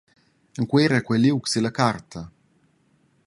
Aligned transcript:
Encuera 0.61 1.03
quei 1.05 1.19
liug 1.21 1.43
silla 1.47 1.71
carta. 1.79 2.21